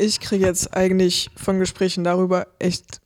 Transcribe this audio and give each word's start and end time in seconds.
ich 0.00 0.20
kriege 0.20 0.44
jetzt 0.44 0.74
eigentlich 0.74 1.30
von 1.36 1.58
Gesprächen 1.58 2.04
darüber 2.04 2.46
echt, 2.58 3.00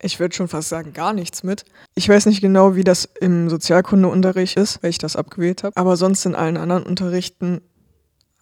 ich 0.00 0.18
würde 0.18 0.34
schon 0.34 0.48
fast 0.48 0.68
sagen, 0.68 0.92
gar 0.92 1.12
nichts 1.12 1.42
mit. 1.42 1.64
Ich 1.94 2.08
weiß 2.08 2.26
nicht 2.26 2.40
genau, 2.40 2.74
wie 2.74 2.84
das 2.84 3.08
im 3.20 3.50
Sozialkundeunterricht 3.50 4.56
ist, 4.56 4.82
weil 4.82 4.90
ich 4.90 4.98
das 4.98 5.16
abgewählt 5.16 5.62
habe. 5.62 5.76
Aber 5.76 5.96
sonst 5.96 6.24
in 6.24 6.34
allen 6.34 6.56
anderen 6.56 6.84
Unterrichten, 6.84 7.60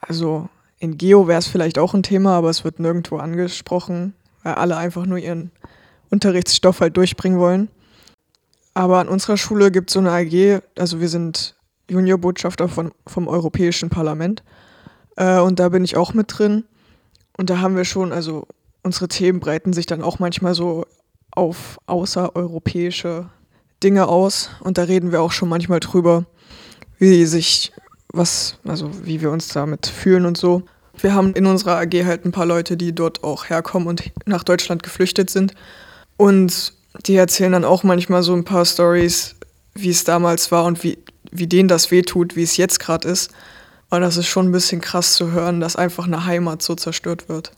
also 0.00 0.48
in 0.78 0.96
Geo 0.96 1.26
wäre 1.26 1.40
es 1.40 1.48
vielleicht 1.48 1.78
auch 1.78 1.94
ein 1.94 2.02
Thema, 2.02 2.36
aber 2.36 2.50
es 2.50 2.64
wird 2.64 2.78
nirgendwo 2.78 3.16
angesprochen, 3.16 4.14
weil 4.44 4.54
alle 4.54 4.76
einfach 4.76 5.06
nur 5.06 5.18
ihren 5.18 5.50
Unterrichtsstoff 6.10 6.80
halt 6.80 6.96
durchbringen 6.96 7.40
wollen. 7.40 7.68
Aber 8.74 9.00
an 9.00 9.08
unserer 9.08 9.36
Schule 9.36 9.72
gibt 9.72 9.90
es 9.90 9.94
so 9.94 10.00
eine 10.00 10.12
AG, 10.12 10.62
also 10.78 11.00
wir 11.00 11.08
sind 11.08 11.56
Juniorbotschafter 11.90 12.68
vom 12.68 13.28
Europäischen 13.28 13.90
Parlament. 13.90 14.44
Äh, 15.16 15.40
und 15.40 15.58
da 15.58 15.68
bin 15.70 15.84
ich 15.84 15.96
auch 15.96 16.14
mit 16.14 16.38
drin. 16.38 16.64
Und 17.38 17.48
da 17.48 17.60
haben 17.60 17.76
wir 17.76 17.86
schon, 17.86 18.12
also 18.12 18.46
unsere 18.82 19.08
Themen 19.08 19.40
breiten 19.40 19.72
sich 19.72 19.86
dann 19.86 20.02
auch 20.02 20.18
manchmal 20.18 20.54
so 20.54 20.84
auf 21.30 21.78
außereuropäische 21.86 23.30
Dinge 23.82 24.08
aus. 24.08 24.50
Und 24.60 24.76
da 24.76 24.82
reden 24.82 25.12
wir 25.12 25.22
auch 25.22 25.32
schon 25.32 25.48
manchmal 25.48 25.80
drüber, 25.80 26.26
wie 26.98 27.24
sich 27.24 27.72
was, 28.12 28.58
also 28.64 28.90
wie 29.06 29.20
wir 29.20 29.30
uns 29.30 29.48
damit 29.48 29.86
fühlen 29.86 30.26
und 30.26 30.36
so. 30.36 30.62
Wir 30.98 31.14
haben 31.14 31.32
in 31.34 31.46
unserer 31.46 31.78
AG 31.78 32.04
halt 32.04 32.24
ein 32.24 32.32
paar 32.32 32.46
Leute, 32.46 32.76
die 32.76 32.92
dort 32.92 33.22
auch 33.22 33.48
herkommen 33.48 33.86
und 33.86 34.10
nach 34.26 34.42
Deutschland 34.42 34.82
geflüchtet 34.82 35.30
sind. 35.30 35.54
Und 36.16 36.72
die 37.06 37.14
erzählen 37.14 37.52
dann 37.52 37.64
auch 37.64 37.84
manchmal 37.84 38.24
so 38.24 38.34
ein 38.34 38.44
paar 38.44 38.64
Stories, 38.64 39.36
wie 39.74 39.90
es 39.90 40.02
damals 40.02 40.50
war 40.50 40.64
und 40.64 40.82
wie, 40.82 40.98
wie 41.30 41.46
denen 41.46 41.68
das 41.68 41.92
wehtut, 41.92 42.34
wie 42.34 42.42
es 42.42 42.56
jetzt 42.56 42.80
gerade 42.80 43.06
ist. 43.06 43.30
Und 43.90 44.00
das 44.02 44.16
ist 44.16 44.26
schon 44.26 44.48
ein 44.48 44.52
bisschen 44.52 44.80
krass 44.80 45.14
zu 45.14 45.32
hören, 45.32 45.60
dass 45.60 45.76
einfach 45.76 46.06
eine 46.06 46.26
Heimat 46.26 46.62
so 46.62 46.74
zerstört 46.74 47.28
wird. 47.28 47.52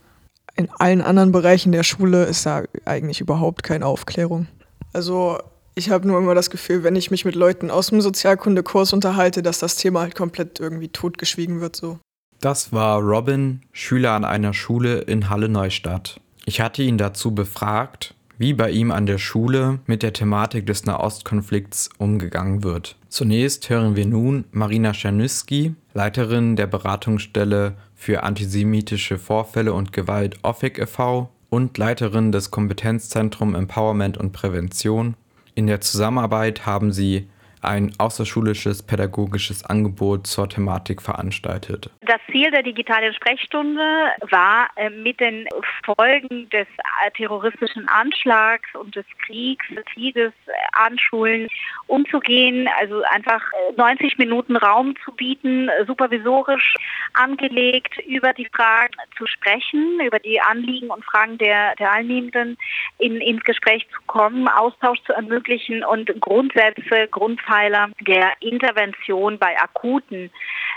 In 0.55 0.69
allen 0.79 1.01
anderen 1.01 1.33
Bereichen 1.33 1.73
der 1.73 1.83
Schule 1.83 2.25
ist 2.25 2.47
da 2.47 2.65
eigentlich 2.85 3.21
überhaupt 3.21 3.63
keine 3.63 3.87
Aufklärung. 3.87 4.47
Also 4.93 5.39
ich 5.75 5.91
habe 5.91 6.07
nur 6.07 6.19
immer 6.19 6.35
das 6.35 6.51
Gefühl, 6.51 6.83
wenn 6.83 6.97
ich 6.97 7.11
mich 7.11 7.25
mit 7.25 7.35
Leuten 7.35 7.71
aus 7.71 7.89
dem 7.89 8.01
Sozialkundekurs 8.01 8.93
unterhalte, 8.93 9.43
dass 9.43 9.59
das 9.59 9.77
Thema 9.77 10.01
halt 10.01 10.15
komplett 10.15 10.61
irgendwie 10.61 10.89
totgeschwiegen 10.89 11.61
wird 11.61 11.77
so. 11.77 11.99
Das 12.41 12.73
war 12.73 13.01
Robin, 13.01 13.63
Schüler 13.73 14.13
an 14.13 14.25
einer 14.25 14.55
Schule 14.55 14.99
in 14.99 15.29
Halle 15.31 15.49
Neustadt. 15.49 16.21
Ich 16.47 16.61
hatte 16.61 16.83
ihn 16.83 16.99
dazu 16.99 17.35
befragt, 17.35 18.15
wie 18.41 18.55
bei 18.55 18.71
ihm 18.71 18.91
an 18.91 19.05
der 19.05 19.19
Schule 19.19 19.81
mit 19.85 20.03
der 20.03 20.15
Thematik 20.15 20.65
des 20.65 20.87
Nahostkonflikts 20.87 21.91
umgegangen 21.99 22.65
wird. 22.65 22.97
Zunächst 23.11 23.69
hören 23.69 23.97
wir 23.97 24.07
nun 24.07 24.47
Marina 24.51 24.93
Czernyski, 24.95 25.75
Leiterin 25.93 26.57
der 26.57 26.67
Beratungsstelle 26.67 27.75
für 27.95 28.23
antisemitische 28.23 29.19
Vorfälle 29.19 29.75
und 29.75 29.93
Gewalt 29.93 30.39
OFIC 30.43 30.79
e.V. 30.79 31.29
und 31.51 31.77
Leiterin 31.77 32.33
des 32.33 32.51
Kompetenzzentrum 32.51 33.55
Empowerment 33.55 34.17
und 34.17 34.33
Prävention. 34.33 35.17
In 35.55 35.67
der 35.67 35.83
Zusammenarbeit 35.83 36.65
haben 36.65 36.93
sie 36.93 37.29
ein 37.61 37.93
außerschulisches 37.99 38.83
pädagogisches 38.85 39.65
Angebot 39.67 40.27
zur 40.27 40.49
Thematik 40.49 41.03
veranstaltet. 41.03 41.91
Das 42.11 42.21
Ziel 42.33 42.51
der 42.51 42.65
digitalen 42.65 43.15
Sprechstunde 43.15 44.11
war, 44.31 44.69
äh, 44.75 44.91
mit 44.91 45.21
den 45.21 45.47
Folgen 45.85 46.51
des 46.51 46.67
äh, 47.07 47.11
terroristischen 47.17 47.87
Anschlags 47.89 48.69
und 48.75 48.97
des 48.97 49.07
Kriegs, 49.25 49.65
Krieges 49.95 50.33
äh, 50.49 50.53
an 50.73 50.99
Schulen 50.99 51.47
umzugehen, 51.87 52.69
also 52.81 53.05
einfach 53.13 53.41
90 53.77 54.19
Minuten 54.19 54.57
Raum 54.57 54.97
zu 55.05 55.13
bieten, 55.13 55.71
supervisorisch 55.87 56.75
angelegt, 57.13 57.97
über 58.09 58.33
die 58.33 58.49
Fragen 58.53 58.95
zu 59.17 59.29
sprechen, 59.29 60.01
über 60.05 60.19
die 60.19 60.41
Anliegen 60.41 60.91
und 60.91 61.05
Fragen 61.05 61.39
der 61.39 61.77
Teilnehmenden 61.77 62.59
in, 62.99 63.21
ins 63.21 63.45
Gespräch 63.45 63.87
zu 63.95 64.01
kommen, 64.09 64.49
Austausch 64.49 65.01
zu 65.05 65.13
ermöglichen 65.13 65.85
und 65.85 66.11
Grundsätze 66.21 67.07
Grundpfeiler 67.09 67.91
der 68.01 68.33
Intervention 68.41 69.39
bei 69.39 69.57
akuten 69.61 70.33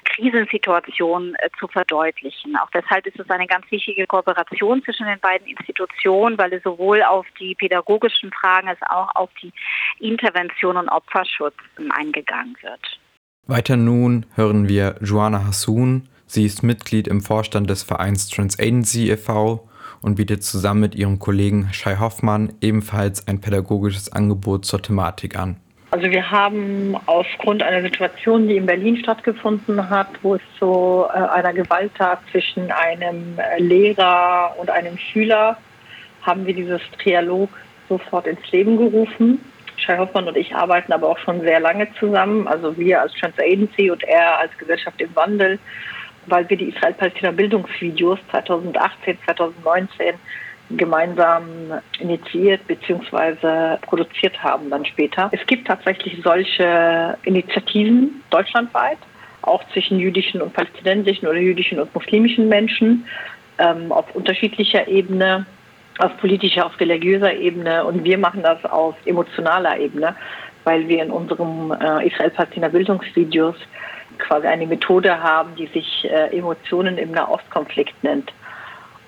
Krisensituationen 0.05 1.22
äh, 1.39 1.49
zu 1.59 1.67
verdeutlichen. 1.67 2.55
Auch 2.57 2.69
deshalb 2.71 3.05
ist 3.05 3.19
es 3.19 3.29
eine 3.29 3.47
ganz 3.47 3.69
wichtige 3.71 4.05
Kooperation 4.07 4.83
zwischen 4.83 5.05
den 5.05 5.19
beiden 5.19 5.47
Institutionen, 5.47 6.37
weil 6.37 6.53
es 6.53 6.63
sowohl 6.63 7.03
auf 7.03 7.25
die 7.39 7.55
pädagogischen 7.55 8.31
Fragen 8.31 8.67
als 8.67 8.79
auch 8.89 9.09
auf 9.15 9.29
die 9.41 9.51
Intervention 9.99 10.77
und 10.77 10.89
Opferschutz 10.89 11.55
eingegangen 11.95 12.55
wird. 12.61 12.99
Weiter 13.45 13.75
nun 13.75 14.25
hören 14.35 14.69
wir 14.69 14.95
Joanna 15.01 15.45
Hassoun. 15.45 16.07
Sie 16.25 16.45
ist 16.45 16.63
Mitglied 16.63 17.07
im 17.07 17.21
Vorstand 17.21 17.69
des 17.69 17.83
Vereins 17.83 18.29
Trans 18.29 18.57
Agency 18.57 19.11
e.V. 19.11 19.67
und 20.01 20.15
bietet 20.15 20.43
zusammen 20.43 20.79
mit 20.79 20.95
ihrem 20.95 21.19
Kollegen 21.19 21.69
Shai 21.73 21.97
Hoffmann 21.97 22.53
ebenfalls 22.61 23.27
ein 23.27 23.41
pädagogisches 23.41 24.11
Angebot 24.11 24.65
zur 24.65 24.81
Thematik 24.81 25.37
an. 25.37 25.57
Also 25.93 26.09
wir 26.09 26.31
haben 26.31 26.97
aufgrund 27.05 27.61
einer 27.61 27.83
Situation, 27.83 28.47
die 28.47 28.57
in 28.57 28.65
Berlin 28.65 28.97
stattgefunden 28.97 29.91
hat, 29.91 30.07
wo 30.23 30.33
es 30.33 30.41
zu 30.57 31.05
äh, 31.07 31.19
einer 31.19 31.53
Gewalttat 31.53 32.17
zwischen 32.31 32.71
einem 32.71 33.37
äh, 33.37 33.61
Lehrer 33.61 34.55
und 34.57 34.71
einem 34.71 34.97
Schüler, 34.97 35.55
haben 36.23 36.47
wir 36.47 36.55
dieses 36.55 36.81
Trialog 36.97 37.47
sofort 37.89 38.25
ins 38.25 38.51
Leben 38.51 38.75
gerufen. 38.77 39.39
Shai 39.77 39.99
Hoffmann 39.99 40.27
und 40.27 40.35
ich 40.35 40.55
arbeiten 40.55 40.91
aber 40.93 41.09
auch 41.09 41.19
schon 41.19 41.41
sehr 41.41 41.59
lange 41.59 41.87
zusammen, 41.99 42.47
also 42.47 42.75
wir 42.75 42.99
als 42.99 43.13
Trans 43.13 43.37
Agency 43.37 43.91
und 43.91 44.01
er 44.01 44.39
als 44.39 44.57
Gesellschaft 44.57 44.99
im 44.99 45.15
Wandel, 45.15 45.59
weil 46.25 46.49
wir 46.49 46.57
die 46.57 46.69
Israel-Palästina 46.69 47.29
Bildungsvideos 47.29 48.17
2018, 48.31 49.19
2019 49.25 50.15
gemeinsam 50.71 51.43
initiiert 51.99 52.65
bzw. 52.67 53.77
produziert 53.81 54.41
haben 54.41 54.69
dann 54.69 54.85
später. 54.85 55.29
Es 55.31 55.45
gibt 55.45 55.67
tatsächlich 55.67 56.19
solche 56.23 57.17
Initiativen 57.23 58.23
deutschlandweit, 58.29 58.97
auch 59.41 59.63
zwischen 59.73 59.99
jüdischen 59.99 60.41
und 60.41 60.53
palästinensischen 60.53 61.27
oder 61.27 61.39
jüdischen 61.39 61.79
und 61.79 61.93
muslimischen 61.93 62.47
Menschen 62.47 63.05
ähm, 63.59 63.91
auf 63.91 64.05
unterschiedlicher 64.15 64.87
Ebene, 64.87 65.45
auf 65.99 66.17
politischer, 66.17 66.65
auf 66.65 66.79
religiöser 66.79 67.33
Ebene 67.33 67.83
und 67.85 68.03
wir 68.03 68.17
machen 68.17 68.41
das 68.41 68.63
auf 68.65 68.95
emotionaler 69.05 69.77
Ebene, 69.77 70.15
weil 70.63 70.87
wir 70.87 71.03
in 71.03 71.11
unserem 71.11 71.71
äh, 71.71 72.07
Israel-Palästina-Bildungsvideos 72.07 73.55
quasi 74.17 74.47
eine 74.47 74.65
Methode 74.65 75.21
haben, 75.21 75.55
die 75.55 75.67
sich 75.67 76.05
äh, 76.05 76.35
Emotionen 76.37 76.97
im 76.97 77.11
Nahostkonflikt 77.11 78.03
nennt. 78.03 78.31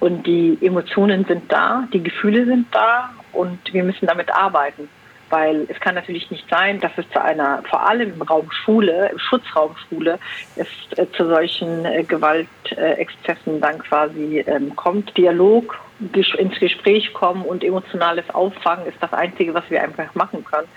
Und 0.05 0.27
die 0.27 0.55
Emotionen 0.61 1.25
sind 1.25 1.51
da, 1.51 1.87
die 1.91 2.03
Gefühle 2.03 2.45
sind 2.45 2.67
da 2.71 3.09
und 3.33 3.57
wir 3.73 3.83
müssen 3.83 4.05
damit 4.05 4.31
arbeiten. 4.31 4.87
Weil 5.31 5.65
es 5.67 5.79
kann 5.79 5.95
natürlich 5.95 6.29
nicht 6.29 6.47
sein, 6.47 6.79
dass 6.79 6.91
es 6.97 7.09
zu 7.09 7.19
einer, 7.19 7.63
vor 7.67 7.89
allem 7.89 8.13
im 8.13 8.21
Raum 8.21 8.51
Schule, 8.51 9.09
im 9.11 9.17
Schutzraum 9.17 9.75
Schule, 9.89 10.19
es 10.57 10.67
äh, 10.95 11.07
zu 11.17 11.25
solchen 11.25 11.85
äh, 11.85 12.03
Gewaltexzessen 12.03 13.59
dann 13.59 13.79
quasi 13.79 14.45
ähm, 14.45 14.75
kommt. 14.75 15.17
Dialog, 15.17 15.79
ins 16.13 16.59
Gespräch 16.59 17.11
kommen 17.11 17.41
und 17.41 17.63
emotionales 17.63 18.29
Auffangen 18.29 18.85
ist 18.85 19.01
das 19.01 19.11
Einzige, 19.11 19.55
was 19.55 19.67
wir 19.71 19.81
einfach 19.81 20.13
machen 20.13 20.45
können. 20.45 20.67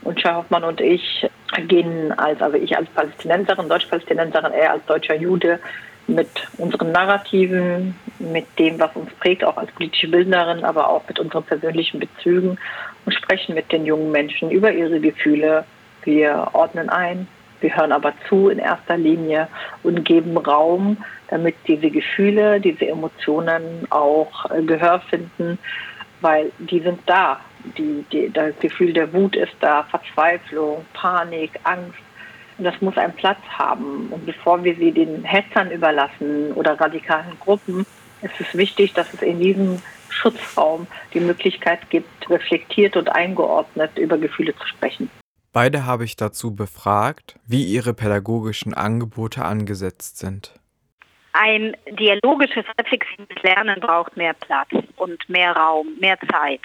Und 0.00 0.18
Shah 0.18 0.36
Hoffmann 0.36 0.64
und 0.64 0.80
ich 0.80 1.28
gehen 1.68 2.10
als, 2.18 2.40
also 2.40 2.56
ich 2.56 2.74
als 2.74 2.88
Palästinenserin, 2.88 3.68
Deutsch-Palästinenserin, 3.68 4.52
er 4.52 4.70
als 4.72 4.86
deutscher 4.86 5.16
Jude, 5.16 5.60
mit 6.06 6.28
unseren 6.58 6.92
Narrativen, 6.92 7.94
mit 8.18 8.46
dem, 8.58 8.78
was 8.78 8.94
uns 8.94 9.10
prägt, 9.14 9.44
auch 9.44 9.56
als 9.56 9.70
politische 9.72 10.08
Bildnerin, 10.08 10.64
aber 10.64 10.88
auch 10.88 11.06
mit 11.08 11.18
unseren 11.18 11.44
persönlichen 11.44 12.00
Bezügen 12.00 12.58
und 13.04 13.12
sprechen 13.12 13.54
mit 13.54 13.70
den 13.72 13.86
jungen 13.86 14.10
Menschen 14.10 14.50
über 14.50 14.72
ihre 14.72 15.00
Gefühle. 15.00 15.64
Wir 16.04 16.48
ordnen 16.52 16.88
ein, 16.88 17.28
wir 17.60 17.76
hören 17.76 17.92
aber 17.92 18.12
zu 18.28 18.48
in 18.48 18.58
erster 18.58 18.96
Linie 18.96 19.48
und 19.82 20.04
geben 20.04 20.36
Raum, 20.36 20.96
damit 21.28 21.54
diese 21.66 21.90
Gefühle, 21.90 22.60
diese 22.60 22.88
Emotionen 22.88 23.86
auch 23.90 24.50
äh, 24.50 24.62
Gehör 24.62 25.00
finden, 25.08 25.58
weil 26.20 26.52
die 26.58 26.80
sind 26.80 27.00
da. 27.06 27.40
Die, 27.78 28.04
die, 28.10 28.28
das 28.30 28.58
Gefühl 28.58 28.92
der 28.92 29.12
Wut 29.12 29.36
ist 29.36 29.54
da, 29.60 29.84
Verzweiflung, 29.84 30.84
Panik, 30.92 31.52
Angst, 31.62 32.00
und 32.58 32.64
das 32.64 32.80
muss 32.80 32.96
einen 32.96 33.14
Platz 33.14 33.40
haben. 33.48 34.08
Und 34.10 34.26
bevor 34.26 34.62
wir 34.64 34.74
sie 34.76 34.92
den 34.92 35.24
Hetzern 35.24 35.70
überlassen 35.70 36.52
oder 36.52 36.78
radikalen 36.80 37.38
Gruppen, 37.40 37.86
ist 38.22 38.40
es 38.40 38.56
wichtig, 38.56 38.92
dass 38.92 39.12
es 39.12 39.22
in 39.22 39.40
diesem 39.40 39.82
Schutzraum 40.08 40.86
die 41.14 41.20
Möglichkeit 41.20 41.88
gibt, 41.90 42.30
reflektiert 42.30 42.96
und 42.96 43.08
eingeordnet 43.08 43.98
über 43.98 44.18
Gefühle 44.18 44.54
zu 44.56 44.66
sprechen. 44.66 45.10
Beide 45.52 45.84
habe 45.84 46.04
ich 46.04 46.16
dazu 46.16 46.54
befragt, 46.54 47.38
wie 47.46 47.64
ihre 47.64 47.92
pädagogischen 47.92 48.72
Angebote 48.72 49.44
angesetzt 49.44 50.18
sind. 50.18 50.54
Ein 51.34 51.76
dialogisches, 51.90 52.64
reflexives 52.78 53.42
Lernen 53.42 53.80
braucht 53.80 54.16
mehr 54.16 54.34
Platz 54.34 54.68
und 54.96 55.28
mehr 55.28 55.52
Raum, 55.52 55.88
mehr 55.98 56.18
Zeit. 56.30 56.60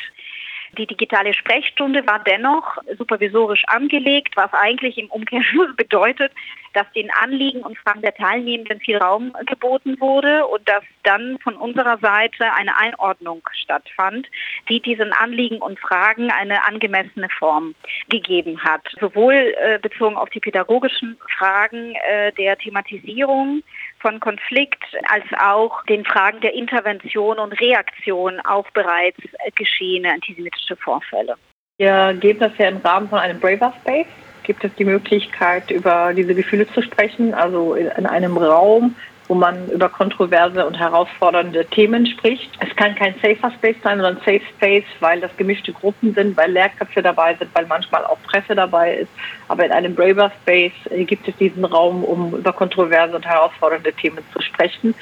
Die 0.78 0.86
digitale 0.86 1.34
Sprechstunde 1.34 2.06
war 2.06 2.20
dennoch 2.24 2.78
supervisorisch 2.98 3.64
angelegt, 3.68 4.36
was 4.36 4.52
eigentlich 4.54 4.98
im 4.98 5.10
Umkehrschluss 5.10 5.76
bedeutet, 5.78 6.32
dass 6.74 6.92
den 6.94 7.10
Anliegen 7.12 7.62
und 7.62 7.78
Fragen 7.80 8.02
der 8.02 8.14
Teilnehmenden 8.14 8.80
viel 8.80 8.98
Raum 8.98 9.34
geboten 9.46 10.00
wurde 10.00 10.46
und 10.46 10.68
dass 10.68 10.84
dann 11.04 11.40
von 11.40 11.56
unserer 11.56 11.98
Seite 11.98 12.54
eine 12.54 12.78
Einordnung 12.78 13.42
stattfand, 13.54 14.28
die 14.70 14.80
diesen 14.80 15.12
Anliegen 15.14 15.58
und 15.58 15.80
Fragen 15.80 16.30
eine 16.32 16.66
angemessene 16.68 17.30
Form 17.30 17.74
gegeben 18.10 18.64
hat. 18.64 18.82
Sowohl 19.00 19.34
äh, 19.34 19.80
bezogen 19.80 20.18
auf 20.18 20.30
die 20.30 20.40
pädagogischen 20.40 21.18
Fragen 21.38 21.96
äh, 22.10 22.32
der 22.34 22.58
Thematisierung 22.58 23.64
von 24.00 24.20
Konflikt 24.20 24.84
als 25.10 25.26
auch 25.40 25.84
den 25.86 26.06
Fragen 26.06 26.42
der 26.42 26.54
Intervention 26.54 27.40
und 27.40 27.60
Reaktion 27.60 28.40
auf 28.42 28.66
bereits 28.74 29.18
geschehene 29.56 30.12
antisemitische 30.14 30.76
Vorfälle. 30.76 31.36
Wir 31.78 32.14
geben 32.20 32.40
das 32.40 32.58
ja 32.58 32.70
im 32.70 32.78
Rahmen 32.78 33.10
von 33.10 33.20
einem 33.20 33.40
Braver 33.40 33.74
Space 33.82 34.08
gibt 34.48 34.64
es 34.64 34.74
die 34.76 34.86
Möglichkeit, 34.86 35.70
über 35.70 36.14
diese 36.16 36.34
Gefühle 36.34 36.68
zu 36.70 36.82
sprechen, 36.82 37.34
also 37.34 37.76
in 37.76 38.06
einem 38.06 38.38
Raum, 38.38 38.96
wo 39.28 39.36
man 39.36 39.70
über 39.70 39.90
kontroverse 39.90 40.66
und 40.66 40.76
herausfordernde 40.76 41.66
Themen 41.66 42.06
spricht. 42.06 42.50
Es 42.60 42.74
kann 42.76 42.96
kein 42.96 43.14
Safer 43.16 43.52
Space 43.52 43.76
sein, 43.84 43.98
sondern 43.98 44.18
Safe 44.18 44.42
Space, 44.56 44.86
weil 45.00 45.20
das 45.20 45.36
gemischte 45.36 45.74
Gruppen 45.74 46.14
sind, 46.14 46.38
weil 46.38 46.52
Lehrkräfte 46.52 47.02
dabei 47.02 47.36
sind, 47.36 47.54
weil 47.54 47.66
manchmal 47.68 48.06
auch 48.06 48.18
Presse 48.24 48.56
dabei 48.56 48.96
ist. 48.96 49.12
Aber 49.48 49.66
in 49.66 49.72
einem 49.72 49.96
Braver 49.96 50.32
Space 50.42 50.72
äh, 50.90 51.04
gibt 51.04 51.28
es 51.28 51.36
diesen 51.38 51.66
Raum, 51.66 52.04
um 52.04 52.34
über 52.36 52.54
kontroverse 52.54 53.16
und 53.16 53.26
herausfordernde 53.26 53.92
Themen 53.94 54.24
zu 54.32 54.42
sprechen. 54.42 54.96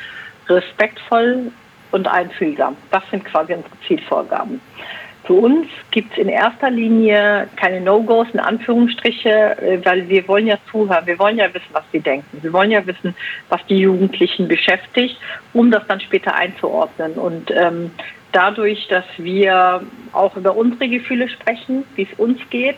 Respektvoll 0.49 1.51
und 1.91 2.07
einfühlsam. 2.07 2.75
Das 2.91 3.03
sind 3.11 3.25
quasi 3.25 3.53
unsere 3.53 3.75
Zielvorgaben. 3.87 4.59
Für 5.25 5.33
uns 5.33 5.67
gibt 5.89 6.11
es 6.11 6.19
in 6.19 6.29
erster 6.29 6.69
Linie 6.69 7.47
keine 7.55 7.81
No-Gos 7.81 8.27
in 8.33 8.39
Anführungsstriche, 8.39 9.57
äh, 9.59 9.83
weil 9.83 10.07
wir 10.07 10.27
wollen 10.27 10.45
ja 10.45 10.57
zuhören, 10.69 11.05
wir 11.07 11.17
wollen 11.17 11.37
ja 11.37 11.51
wissen, 11.51 11.65
was 11.71 11.83
sie 11.91 11.99
denken, 11.99 12.37
wir 12.43 12.53
wollen 12.53 12.69
ja 12.69 12.85
wissen, 12.85 13.15
was 13.49 13.65
die 13.65 13.79
Jugendlichen 13.79 14.47
beschäftigt, 14.47 15.17
um 15.53 15.71
das 15.71 15.85
dann 15.87 15.99
später 15.99 16.35
einzuordnen. 16.35 17.13
Und 17.13 17.49
ähm, 17.49 17.89
dadurch, 18.33 18.87
dass 18.87 19.05
wir 19.17 19.81
auch 20.11 20.37
über 20.37 20.55
unsere 20.55 20.87
Gefühle 20.87 21.27
sprechen, 21.27 21.85
wie 21.95 22.03
es 22.03 22.19
uns 22.19 22.39
geht, 22.51 22.77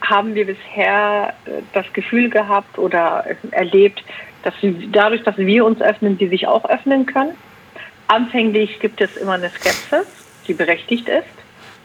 haben 0.00 0.34
wir 0.34 0.46
bisher 0.46 1.32
äh, 1.44 1.62
das 1.74 1.86
Gefühl 1.92 2.28
gehabt 2.28 2.76
oder 2.76 3.24
erlebt, 3.52 4.02
dass 4.42 4.54
sie, 4.60 4.88
dadurch, 4.90 5.22
dass 5.22 5.36
wir 5.38 5.64
uns 5.64 5.80
öffnen, 5.80 6.18
sie 6.18 6.26
sich 6.26 6.48
auch 6.48 6.68
öffnen 6.68 7.06
können. 7.06 7.36
Anfänglich 8.08 8.80
gibt 8.80 9.00
es 9.00 9.16
immer 9.16 9.34
eine 9.34 9.50
Skepsis, 9.50 10.06
die 10.48 10.54
berechtigt 10.54 11.08
ist 11.08 11.37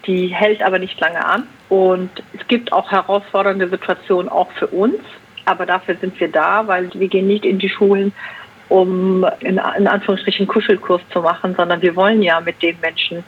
die 0.05 0.27
hält 0.27 0.61
aber 0.61 0.79
nicht 0.79 0.99
lange 0.99 1.23
an. 1.25 1.47
Und 1.69 2.09
es 2.33 2.47
gibt 2.47 2.71
auch 2.71 2.91
herausfordernde 2.91 3.69
Situationen 3.69 4.29
auch 4.29 4.51
für 4.53 4.67
uns. 4.67 4.99
Aber 5.45 5.65
dafür 5.65 5.95
sind 5.95 6.19
wir 6.19 6.29
da, 6.29 6.67
weil 6.67 6.89
wir 6.93 7.07
gehen 7.07 7.27
nicht 7.27 7.45
in 7.45 7.59
die 7.59 7.69
Schulen, 7.69 8.13
um 8.69 9.25
in, 9.41 9.59
in 9.77 9.87
Anführungsstrichen 9.87 10.47
Kuschelkurs 10.47 11.01
zu 11.11 11.21
machen, 11.21 11.53
sondern 11.55 11.81
wir 11.81 11.95
wollen 11.95 12.21
ja 12.21 12.39
mit 12.39 12.61
den 12.61 12.77
Menschen 12.79 13.23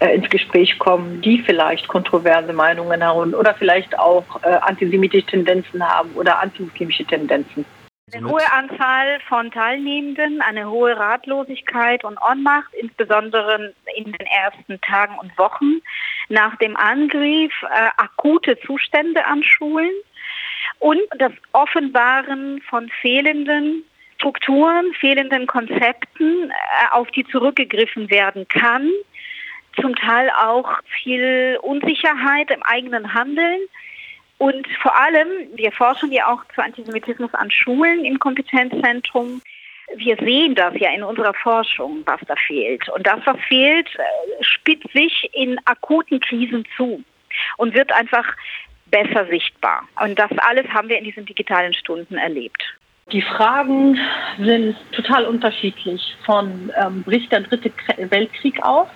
äh, 0.00 0.16
ins 0.16 0.28
Gespräch 0.28 0.78
kommen, 0.78 1.20
die 1.20 1.38
vielleicht 1.38 1.86
kontroverse 1.86 2.52
Meinungen 2.52 3.04
haben 3.04 3.34
oder 3.34 3.54
vielleicht 3.54 3.96
auch 3.98 4.24
äh, 4.42 4.48
antisemitische 4.48 5.26
Tendenzen 5.26 5.86
haben 5.86 6.10
oder 6.14 6.42
antimuslimische 6.42 7.04
Tendenzen. 7.04 7.64
Eine 8.10 8.28
hohe 8.28 8.52
Anzahl 8.52 9.20
von 9.28 9.50
Teilnehmenden, 9.52 10.42
eine 10.42 10.68
hohe 10.68 10.96
Ratlosigkeit 10.96 12.02
und 12.02 12.18
Ohnmacht, 12.20 12.74
insbesondere 12.74 13.72
in 13.94 14.04
den 14.04 14.26
ersten 14.26 14.80
Tagen 14.80 15.16
und 15.18 15.38
Wochen 15.38 15.80
nach 16.28 16.56
dem 16.56 16.76
Angriff, 16.76 17.52
äh, 17.62 17.90
akute 17.96 18.58
Zustände 18.66 19.24
an 19.24 19.42
Schulen 19.44 19.94
und 20.80 21.00
das 21.16 21.32
Offenbaren 21.52 22.60
von 22.62 22.90
fehlenden 23.00 23.84
Strukturen, 24.16 24.92
fehlenden 24.94 25.46
Konzepten, 25.46 26.50
äh, 26.50 26.54
auf 26.90 27.08
die 27.12 27.24
zurückgegriffen 27.24 28.10
werden 28.10 28.46
kann. 28.48 28.90
Zum 29.80 29.94
Teil 29.94 30.30
auch 30.38 30.80
viel 31.02 31.56
Unsicherheit 31.62 32.50
im 32.50 32.62
eigenen 32.64 33.14
Handeln 33.14 33.60
und 34.42 34.66
vor 34.82 34.92
allem, 34.98 35.28
wir 35.54 35.70
forschen 35.70 36.10
ja 36.10 36.26
auch 36.26 36.42
zu 36.52 36.60
Antisemitismus 36.60 37.32
an 37.32 37.48
Schulen 37.48 38.04
im 38.04 38.18
Kompetenzzentrum. 38.18 39.40
Wir 39.94 40.16
sehen 40.16 40.56
das 40.56 40.74
ja 40.80 40.90
in 40.90 41.04
unserer 41.04 41.32
Forschung, 41.32 42.02
was 42.06 42.20
da 42.26 42.34
fehlt. 42.34 42.88
Und 42.88 43.06
das, 43.06 43.20
was 43.24 43.36
fehlt, 43.46 43.86
äh, 43.94 44.42
spitzt 44.42 44.92
sich 44.92 45.30
in 45.32 45.60
akuten 45.64 46.18
Krisen 46.18 46.64
zu 46.76 47.04
und 47.56 47.72
wird 47.72 47.92
einfach 47.92 48.26
besser 48.86 49.26
sichtbar. 49.26 49.86
Und 50.02 50.18
das 50.18 50.32
alles 50.38 50.66
haben 50.70 50.88
wir 50.88 50.98
in 50.98 51.04
diesen 51.04 51.24
digitalen 51.24 51.72
Stunden 51.72 52.16
erlebt. 52.16 52.64
Die 53.12 53.22
Fragen 53.22 53.96
sind 54.40 54.74
total 54.90 55.24
unterschiedlich. 55.26 56.16
Von 56.26 56.72
ähm, 56.84 57.04
bricht 57.04 57.30
der 57.30 57.42
dritte 57.42 57.70
Weltkrieg 58.10 58.60
auf 58.64 58.88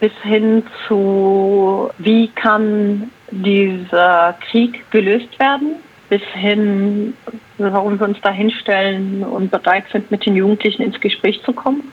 bis 0.00 0.12
hin 0.22 0.62
zu, 0.88 1.90
wie 1.98 2.28
kann 2.28 3.10
dieser 3.30 4.34
Krieg 4.50 4.90
gelöst 4.90 5.38
werden, 5.38 5.76
bis 6.08 6.22
hin, 6.32 7.14
warum 7.58 8.00
wir 8.00 8.08
uns 8.08 8.20
da 8.22 8.30
hinstellen 8.30 9.22
und 9.22 9.50
bereit 9.50 9.84
sind, 9.92 10.10
mit 10.10 10.26
den 10.26 10.34
Jugendlichen 10.34 10.82
ins 10.82 11.00
Gespräch 11.00 11.40
zu 11.44 11.52
kommen. 11.52 11.92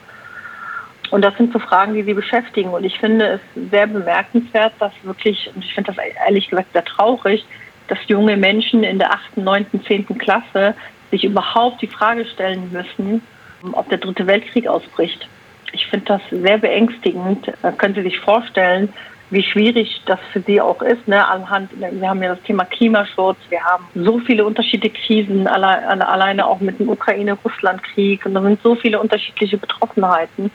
Und 1.12 1.22
das 1.24 1.38
sind 1.38 1.54
so 1.54 1.60
Fragen, 1.60 1.94
die 1.94 2.04
sie 2.04 2.14
beschäftigen. 2.14 2.70
Und 2.70 2.84
ich 2.84 2.98
finde 3.00 3.40
es 3.40 3.70
sehr 3.72 3.88
bemerkenswert, 3.88 4.74
dass 4.80 4.92
wirklich, 5.04 5.50
und 5.54 5.64
ich 5.64 5.74
finde 5.74 5.94
das 5.94 6.04
ehrlich 6.26 6.50
gesagt 6.50 6.74
sehr 6.74 6.84
traurig, 6.84 7.46
dass 7.88 8.00
junge 8.08 8.36
Menschen 8.36 8.84
in 8.84 9.00
der 9.00 9.14
8., 9.14 9.38
9., 9.38 9.66
10. 9.86 10.18
Klasse 10.18 10.76
sich 11.12 11.24
überhaupt 11.24 11.82
die 11.82 11.88
Frage 11.88 12.26
stellen 12.26 12.70
müssen, 12.72 13.22
ob 13.72 13.88
der 13.90 14.00
Dritte 14.00 14.28
Weltkrieg 14.28 14.68
ausbricht. 14.68 15.28
Ich 15.74 15.88
finde 15.88 16.06
das 16.06 16.22
sehr 16.32 16.58
beängstigend. 16.58 17.52
Können 17.78 17.96
Sie 17.96 18.04
sich 18.04 18.20
vorstellen, 18.20 18.94
wie 19.30 19.44
schwierig 19.44 20.02
das 20.06 20.20
für 20.32 20.42
Sie 20.42 20.62
auch 20.62 20.82
ist. 20.82 21.08
Ne? 21.08 21.26
Anhand, 21.28 21.70
wir 21.80 22.10
haben 22.10 22.24
ja 22.24 22.36
das 22.36 22.44
Thema 22.44 22.66
Klimaschutz, 22.66 23.38
wir 23.50 23.62
haben 23.64 23.86
so 23.94 24.20
viele 24.20 24.46
unterschiedliche 24.46 24.96
Krisen, 24.96 25.48
alle, 25.48 26.08
alleine 26.08 26.46
auch 26.46 26.60
mit 26.60 26.80
dem 26.80 26.90
Ukraine-Russland-Krieg 26.90 28.26
und 28.26 28.34
da 28.34 28.42
sind 28.42 28.62
so 28.62 28.76
viele 28.76 29.00
unterschiedliche 29.00 29.58
Betroffenheiten. 29.58 30.52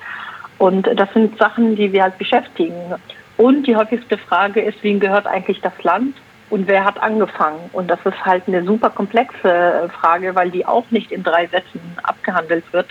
Und 0.58 0.88
das 0.96 1.12
sind 1.12 1.36
Sachen, 1.38 1.76
die 1.76 1.92
wir 1.92 2.04
halt 2.04 2.18
beschäftigen. 2.18 2.94
Und 3.36 3.66
die 3.66 3.76
häufigste 3.76 4.16
Frage 4.16 4.60
ist, 4.60 4.82
wem 4.82 5.00
gehört 5.00 5.26
eigentlich 5.26 5.60
das 5.60 5.72
Land? 5.82 6.16
Und 6.50 6.68
wer 6.68 6.84
hat 6.84 7.02
angefangen? 7.02 7.70
Und 7.72 7.90
das 7.90 7.98
ist 8.04 8.24
halt 8.24 8.44
eine 8.46 8.62
super 8.62 8.90
komplexe 8.90 9.90
Frage, 10.00 10.34
weil 10.34 10.50
die 10.50 10.64
auch 10.64 10.84
nicht 10.90 11.10
in 11.10 11.22
drei 11.22 11.46
Sätzen 11.46 11.80
abgehandelt 12.02 12.64
wird 12.72 12.88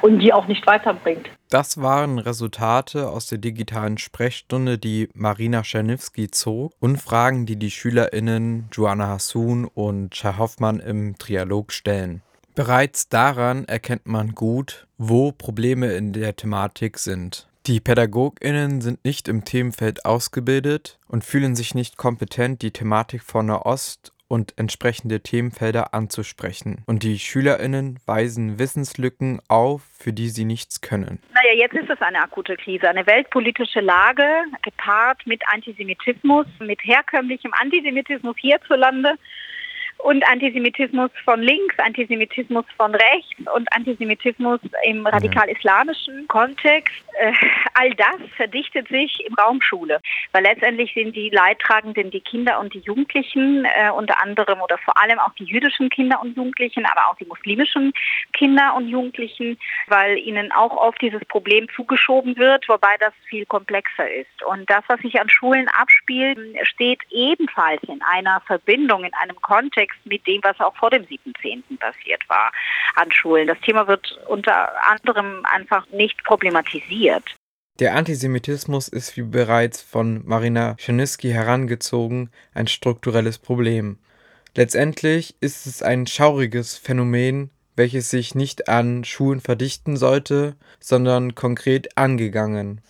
und 0.00 0.18
die 0.18 0.32
auch 0.32 0.48
nicht 0.48 0.66
weiterbringt. 0.66 1.28
Das 1.48 1.80
waren 1.80 2.18
Resultate 2.18 3.08
aus 3.08 3.26
der 3.26 3.38
digitalen 3.38 3.96
Sprechstunde, 3.96 4.76
die 4.76 5.08
Marina 5.14 5.62
Czerniewski 5.62 6.30
zog 6.30 6.74
und 6.78 6.98
Fragen, 6.98 7.46
die 7.46 7.56
die 7.56 7.70
SchülerInnen 7.70 8.68
Joanna 8.70 9.06
Hassun 9.08 9.64
und 9.64 10.10
Chai 10.10 10.34
Hoffmann 10.36 10.78
im 10.78 11.16
Trialog 11.16 11.72
stellen. 11.72 12.20
Bereits 12.54 13.08
daran 13.08 13.64
erkennt 13.64 14.06
man 14.06 14.34
gut, 14.34 14.86
wo 14.98 15.32
Probleme 15.32 15.92
in 15.92 16.12
der 16.12 16.36
Thematik 16.36 16.98
sind. 16.98 17.48
Die 17.66 17.80
PädagogInnen 17.80 18.80
sind 18.80 19.04
nicht 19.04 19.28
im 19.28 19.44
Themenfeld 19.44 20.04
ausgebildet 20.04 20.98
und 21.06 21.24
fühlen 21.24 21.56
sich 21.56 21.74
nicht 21.74 21.96
kompetent, 21.96 22.60
die 22.60 22.72
Thematik 22.72 23.22
von 23.22 23.46
Nahost 23.46 24.12
und 24.28 24.54
entsprechende 24.58 25.20
Themenfelder 25.20 25.94
anzusprechen. 25.94 26.84
Und 26.86 27.02
die 27.02 27.18
SchülerInnen 27.18 27.98
weisen 28.06 28.58
Wissenslücken 28.58 29.40
auf, 29.48 29.82
für 29.98 30.12
die 30.12 30.28
sie 30.28 30.44
nichts 30.44 30.80
können. 30.80 31.20
Naja, 31.34 31.54
jetzt 31.56 31.74
ist 31.74 31.90
es 31.90 32.00
eine 32.00 32.20
akute 32.20 32.56
Krise, 32.56 32.88
eine 32.88 33.06
weltpolitische 33.06 33.80
Lage, 33.80 34.26
gepaart 34.62 35.26
mit 35.26 35.42
Antisemitismus, 35.52 36.46
mit 36.60 36.82
herkömmlichem 36.84 37.52
Antisemitismus 37.58 38.36
hierzulande 38.38 39.14
und 39.98 40.24
Antisemitismus 40.28 41.10
von 41.24 41.42
links, 41.42 41.78
Antisemitismus 41.78 42.64
von 42.76 42.94
rechts 42.94 43.50
und 43.54 43.72
Antisemitismus 43.74 44.60
im 44.84 45.06
radikal-islamischen 45.06 46.26
Kontext. 46.28 46.94
Äh, 47.18 47.32
all 47.74 47.90
das 47.94 48.16
verdichtet 48.36 48.88
sich 48.88 49.24
im 49.26 49.34
Raum 49.34 49.60
Schule, 49.60 50.00
weil 50.32 50.44
letztendlich 50.44 50.92
sind 50.94 51.16
die 51.16 51.30
Leidtragenden 51.30 52.10
die 52.10 52.20
Kinder 52.20 52.60
und 52.60 52.74
die 52.74 52.80
Jugendlichen, 52.80 53.64
äh, 53.64 53.90
unter 53.90 54.22
anderem 54.22 54.60
oder 54.60 54.78
vor 54.78 55.00
allem 55.02 55.18
auch 55.18 55.32
die 55.34 55.44
jüdischen 55.44 55.90
Kinder 55.90 56.20
und 56.22 56.36
Jugendlichen, 56.36 56.86
aber 56.86 57.08
auch 57.10 57.16
die 57.16 57.26
muslimischen 57.26 57.92
Kinder 58.38 58.74
und 58.76 58.88
Jugendlichen, 58.88 59.58
weil 59.88 60.16
ihnen 60.18 60.52
auch 60.52 60.76
oft 60.76 61.00
dieses 61.02 61.24
Problem 61.24 61.66
zugeschoben 61.74 62.36
wird, 62.36 62.68
wobei 62.68 62.96
das 63.00 63.12
viel 63.28 63.44
komplexer 63.46 64.08
ist. 64.10 64.42
Und 64.46 64.70
das, 64.70 64.84
was 64.86 65.00
sich 65.00 65.20
an 65.20 65.28
Schulen 65.28 65.68
abspielt, 65.68 66.38
steht 66.62 67.00
ebenfalls 67.10 67.82
in 67.82 68.00
einer 68.02 68.40
Verbindung, 68.46 69.04
in 69.04 69.14
einem 69.14 69.40
Kontext, 69.42 69.98
mit 70.04 70.26
dem, 70.26 70.40
was 70.44 70.58
auch 70.60 70.76
vor 70.76 70.90
dem 70.90 71.02
7.10. 71.02 71.78
passiert 71.78 72.22
war 72.28 72.52
an 72.94 73.10
Schulen. 73.10 73.48
Das 73.48 73.60
Thema 73.60 73.88
wird 73.88 74.18
unter 74.28 74.70
anderem 74.88 75.44
einfach 75.44 75.86
nicht 75.90 76.22
problematisiert. 76.24 77.24
Der 77.80 77.94
Antisemitismus 77.94 78.88
ist, 78.88 79.16
wie 79.16 79.22
bereits 79.22 79.82
von 79.82 80.26
Marina 80.26 80.74
Czerniski 80.78 81.30
herangezogen, 81.30 82.30
ein 82.54 82.66
strukturelles 82.66 83.38
Problem. 83.38 83.98
Letztendlich 84.56 85.36
ist 85.40 85.66
es 85.66 85.82
ein 85.82 86.06
schauriges 86.06 86.76
Phänomen, 86.76 87.50
welches 87.78 88.10
sich 88.10 88.34
nicht 88.34 88.68
an 88.68 89.04
Schulen 89.04 89.40
verdichten 89.40 89.96
sollte, 89.96 90.56
sondern 90.80 91.34
konkret 91.34 91.96
angegangen. 91.96 92.80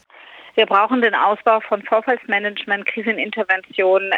Wir 0.54 0.66
brauchen 0.66 1.02
den 1.02 1.14
Ausbau 1.14 1.61
von 1.61 1.83
Vorfallsmanagement, 1.83 2.85
Krisenintervention, 2.87 4.11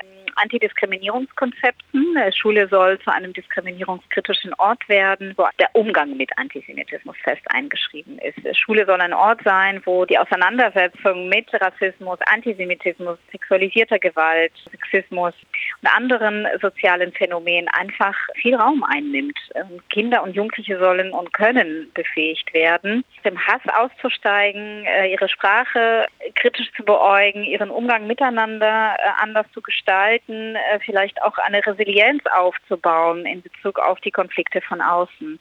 Antidiskriminierungskonzepten. 0.42 2.16
Schule 2.34 2.68
soll 2.68 2.98
zu 3.00 3.12
einem 3.12 3.32
diskriminierungskritischen 3.32 4.54
Ort 4.54 4.88
werden, 4.88 5.34
wo 5.36 5.46
der 5.58 5.68
Umgang 5.74 6.16
mit 6.16 6.30
Antisemitismus 6.36 7.16
fest 7.22 7.42
eingeschrieben 7.48 8.18
ist. 8.18 8.38
Schule 8.56 8.86
soll 8.86 9.00
ein 9.00 9.12
Ort 9.12 9.40
sein, 9.44 9.80
wo 9.84 10.04
die 10.04 10.18
Auseinandersetzung 10.18 11.28
mit 11.28 11.48
Rassismus, 11.52 12.18
Antisemitismus, 12.26 13.18
sexualisierter 13.32 13.98
Gewalt, 13.98 14.52
Sexismus 14.70 15.34
und 15.82 15.88
anderen 15.94 16.46
sozialen 16.60 17.12
Phänomenen 17.12 17.68
einfach 17.68 18.16
viel 18.34 18.54
Raum 18.54 18.84
einnimmt. 18.84 19.38
Kinder 19.90 20.22
und 20.22 20.34
Jugendliche 20.34 20.78
sollen 20.78 21.12
und 21.12 21.32
können 21.32 21.90
befähigt 21.94 22.52
werden, 22.54 23.04
dem 23.24 23.38
Hass 23.38 23.62
auszusteigen, 23.74 24.84
äh, 24.84 25.12
ihre 25.12 25.28
Sprache 25.28 26.06
kritisch 26.34 26.70
zu 26.76 26.84
beäugen, 26.84 27.44
ihren 27.44 27.70
Umgang 27.70 28.06
miteinander 28.06 28.96
äh, 28.98 29.22
anders 29.22 29.46
zu 29.52 29.60
gestalten, 29.60 30.29
äh, 30.30 30.80
vielleicht 30.84 31.20
auch 31.22 31.36
eine 31.38 31.64
Resilienz 31.64 32.22
aufzubauen 32.36 33.26
in 33.26 33.42
Bezug 33.42 33.78
auf 33.78 34.00
die 34.00 34.10
Konflikte 34.10 34.60
von 34.60 34.80
außen. 34.80 35.38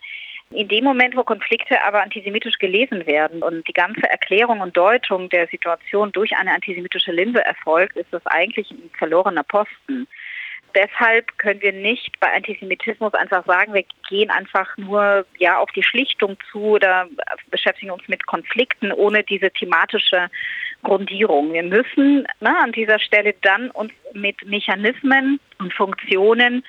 In 0.52 0.68
dem 0.68 0.84
Moment, 0.84 1.16
wo 1.16 1.24
Konflikte 1.24 1.84
aber 1.86 2.02
antisemitisch 2.02 2.58
gelesen 2.58 3.06
werden 3.06 3.44
und 3.44 3.68
die 3.68 3.74
ganze 3.74 4.10
Erklärung 4.10 4.62
und 4.62 4.76
Deutung 4.76 5.30
der 5.30 5.48
Situation 5.48 6.12
durch 6.12 6.36
eine 6.36 6.54
antisemitische 6.54 7.12
Linse 7.12 7.46
erfolgt, 7.46 7.96
ist 7.98 8.12
das 8.12 8.26
eigentlich 8.26 8.72
ein 8.72 8.90
verlorener 8.98 9.44
Posten 9.44 10.08
deshalb 10.76 11.38
können 11.38 11.62
wir 11.62 11.74
nicht 11.74 12.20
bei 12.20 12.34
Antisemitismus 12.34 13.14
einfach 13.14 13.46
sagen, 13.46 13.74
wir 13.74 13.86
gehen 14.08 14.30
einfach 14.30 14.76
nur 14.78 15.26
ja 15.38 15.58
auf 15.58 15.70
die 15.72 15.84
Schlichtung 15.84 16.38
zu 16.52 16.62
oder 16.62 17.08
beschäftigen 17.50 17.92
uns 17.92 18.08
mit 18.08 18.26
Konflikten 18.26 18.92
ohne 18.92 19.24
diese 19.24 19.52
thematische 19.52 20.30
Grundierung. 20.84 21.54
Wir 21.54 21.64
müssen 21.64 22.26
na, 22.40 22.52
ne, 22.52 22.58
an 22.64 22.72
dieser 22.72 23.00
Stelle 23.00 23.36
dann 23.42 23.70
uns 23.72 23.92
mit 24.14 24.46
Mechanismen 24.46 25.40
und 25.60 25.74
Funktionen 25.74 26.64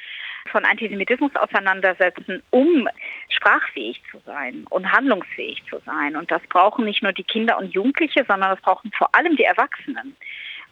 von 0.51 0.65
Antisemitismus 0.65 1.35
auseinandersetzen, 1.37 2.43
um 2.51 2.89
sprachfähig 3.29 4.03
zu 4.11 4.19
sein 4.25 4.65
und 4.71 4.91
handlungsfähig 4.91 5.63
zu 5.69 5.79
sein. 5.85 6.17
Und 6.17 6.31
das 6.31 6.43
brauchen 6.49 6.85
nicht 6.85 7.03
nur 7.03 7.13
die 7.13 7.25
Kinder 7.25 7.59
und 7.59 7.73
Jugendliche, 7.73 8.25
sondern 8.27 8.51
das 8.51 8.61
brauchen 8.61 8.91
vor 8.97 9.15
allem 9.15 9.37
die 9.37 9.45
Erwachsenen 9.45 10.17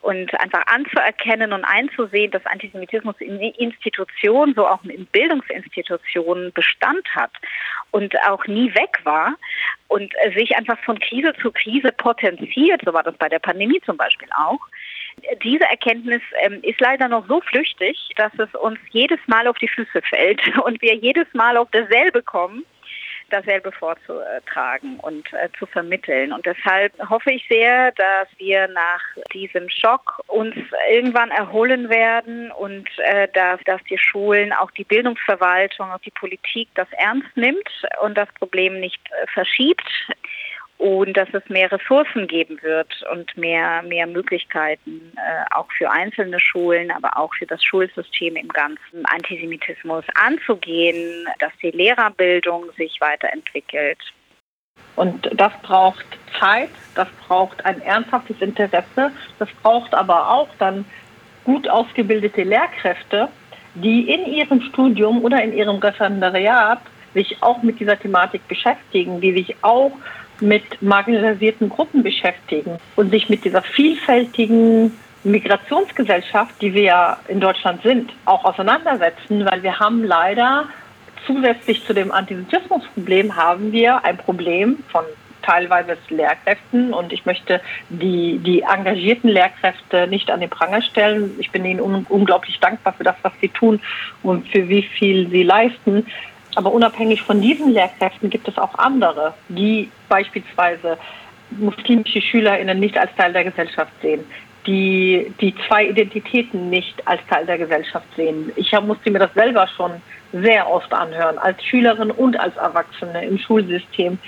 und 0.01 0.33
einfach 0.41 0.67
anzuerkennen 0.67 1.53
und 1.53 1.65
einzusehen, 1.65 2.31
dass 2.31 2.45
Antisemitismus 2.47 3.17
in 3.21 3.41
Institutionen, 3.41 4.55
so 4.55 4.67
auch 4.67 4.83
in 4.85 5.07
Bildungsinstitutionen 5.07 6.53
Bestand 6.53 7.07
hat 7.15 7.33
und 7.91 8.15
auch 8.29 8.47
nie 8.47 8.75
weg 8.75 9.01
war 9.05 9.35
und 9.89 10.13
sich 10.35 10.57
einfach 10.57 10.79
von 10.85 10.99
Krise 11.01 11.33
zu 11.41 11.51
Krise 11.53 11.93
potenziert, 11.93 12.83
so 12.85 12.93
war 12.93 13.03
das 13.03 13.17
bei 13.17 13.29
der 13.29 13.39
Pandemie 13.39 13.81
zum 13.85 13.97
Beispiel 13.97 14.29
auch. 14.37 14.61
Diese 15.43 15.65
Erkenntnis 15.65 16.23
ähm, 16.43 16.61
ist 16.63 16.81
leider 16.81 17.09
noch 17.09 17.27
so 17.27 17.41
flüchtig, 17.41 18.11
dass 18.17 18.33
es 18.39 18.55
uns 18.55 18.79
jedes 18.91 19.19
Mal 19.27 19.49
auf 19.49 19.59
die 19.59 19.69
Füße 19.69 20.01
fällt 20.03 20.41
und 20.65 20.81
wir 20.81 20.95
jedes 20.95 21.27
Mal 21.35 21.57
auf 21.57 21.69
dasselbe 21.73 22.23
kommen 22.23 22.65
dasselbe 23.31 23.73
vorzutragen 23.73 24.99
und 25.01 25.33
äh, 25.33 25.49
zu 25.59 25.67
vermitteln. 25.67 26.33
Und 26.33 26.47
deshalb 26.47 26.93
hoffe 27.09 27.33
ich 27.33 27.47
sehr, 27.49 27.93
dass 27.93 28.29
wir 28.39 28.69
nach 28.69 29.03
diesem 29.33 29.69
Schock 29.69 30.21
uns 30.27 30.55
irgendwann 30.91 31.31
erholen 31.31 31.89
werden 31.89 32.51
und 32.53 32.89
äh, 32.99 33.29
dass, 33.35 33.61
dass 33.65 33.83
die 33.85 33.99
Schulen, 33.99 34.53
auch 34.53 34.71
die 34.73 34.85
Bildungsverwaltung, 34.85 35.91
auch 35.91 36.01
die 36.01 36.11
Politik 36.11 36.69
das 36.75 36.89
ernst 36.93 37.37
nimmt 37.37 37.69
und 38.03 38.17
das 38.17 38.29
Problem 38.39 38.81
nicht 38.81 39.01
äh, 39.11 39.27
verschiebt 39.33 39.89
und 40.79 41.17
dass 41.17 41.29
es 41.33 41.43
mehr 41.49 41.71
Ressourcen 41.71 42.29
geben 42.29 42.59
wird 42.63 43.05
und 43.13 43.37
mehr, 43.37 43.83
mehr 43.83 44.07
Möglichkeiten 44.07 45.13
äh, 45.17 45.55
auch 45.55 45.71
für 45.77 45.91
einzelne 45.91 46.39
Schulen, 46.39 46.93
aber 46.93 47.17
auch 47.17 47.35
für 47.35 47.47
das 47.47 47.63
Schulsystem 47.65 48.37
im 48.37 48.49
Ganzen 48.49 49.05
Antisemitismus 49.07 50.05
anzugehen, 50.15 51.27
dass 51.41 51.53
die 51.61 51.73
Lehrerbildung 51.73 52.67
sich 52.77 53.01
weiterentwickelt. 53.01 53.99
Und 54.95 55.29
das 55.35 55.53
braucht 55.63 56.07
Zeit, 56.39 56.71
das 56.95 57.09
braucht 57.27 57.65
ein 57.65 57.83
ernsthaftes 57.83 58.41
Interesse, 58.41 59.11
das 59.41 59.49
braucht 59.63 59.95
aber 59.95 60.31
auch 60.31 60.49
dann 60.61 60.85
gut 61.43 61.69
ausgebildete 61.69 62.45
Lehrkräfte, 62.45 63.29
die 63.75 64.09
in 64.13 64.27
ihrem 64.27 64.61
Studium 64.63 65.25
oder 65.25 65.43
in 65.43 65.53
ihrem 65.53 65.77
Referendariat 65.77 66.81
sich 67.15 67.43
auch 67.43 67.63
mit 67.63 67.81
dieser 67.81 67.99
Thematik 67.99 68.47
beschäftigen, 68.47 69.21
die 69.21 69.33
sich 69.33 69.57
auch 69.63 69.93
mit 70.41 70.81
marginalisierten 70.83 71.69
Gruppen 71.69 72.03
beschäftigen 72.03 72.79
und 72.97 73.11
sich 73.11 73.29
mit 73.29 73.45
dieser 73.45 73.63
vielfältigen 73.63 74.93
Migrationsgesellschaft, 75.25 76.55
die 76.61 76.75
wir 76.75 76.83
ja 76.83 77.19
in 77.29 77.41
Deutschland 77.41 77.83
sind, 77.83 78.13
auch 78.25 78.45
auseinandersetzen, 78.45 79.45
weil 79.45 79.63
wir 79.63 79.79
haben 79.79 80.05
leider 80.05 80.67
zusätzlich 81.27 81.85
zu 81.85 81.93
dem 81.93 82.13
Antisemitismusproblem 82.13 83.37
haben 83.37 83.73
wir 83.73 84.05
ein 84.05 84.17
Problem 84.17 84.79
von 84.91 85.05
teilweise 85.43 85.97
Lehrkräften 86.11 86.93
und 86.93 87.13
ich 87.13 87.25
möchte 87.25 87.61
die, 87.89 88.39
die 88.39 88.63
engagierten 88.63 89.29
Lehrkräfte 89.29 90.07
nicht 90.07 90.31
an 90.31 90.41
den 90.41 90.51
Pranger 90.51 90.83
stellen. 90.83 91.35
Ich 91.39 91.51
bin 91.51 91.65
ihnen 91.65 91.81
un 91.81 92.07
unglaublich 92.09 92.61
dankbar 92.61 92.93
für 92.93 93.05
das, 93.05 93.17
was 93.23 93.33
sie 93.41 93.49
tun 93.49 93.81
und 94.23 94.47
für 94.49 94.69
wie 94.69 94.83
viel 94.83 95.29
sie 95.31 95.43
leisten. 95.43 96.07
Aber 96.55 96.73
unabhängig 96.73 97.23
von 97.23 97.41
diesen 97.41 97.73
Lehrkräften 97.73 98.31
gibt 98.31 98.49
es 98.49 98.59
auch 98.59 98.75
andere, 98.77 99.35
die 99.49 99.91
beispielsweise 100.09 100.99
muslimische 101.51 102.21
SchülerInnen 102.21 102.79
nicht 102.79 102.99
als 102.99 103.15
Teil 103.17 103.33
der 103.33 103.45
Gesellschaft 103.45 103.93
sehen, 104.03 104.25
die 104.67 105.33
die 105.41 105.55
zwei 105.67 105.87
Identitäten 105.87 106.69
nicht 106.69 107.07
als 107.07 107.21
Teil 107.31 107.47
der 107.47 107.59
Gesellschaft 107.59 108.07
sehen. 108.17 108.53
Ich 108.57 108.73
musste 108.81 109.11
mir 109.11 109.21
das 109.21 109.33
selber 109.35 109.67
schon 109.69 109.93
sehr 110.33 110.69
oft 110.71 110.93
anhören, 110.93 111.39
als 111.39 111.63
Schülerin 111.65 112.11
und 112.11 112.39
als 112.39 112.57
Erwachsene 112.57 113.25
im 113.25 113.39
Schulsystem, 113.39 114.19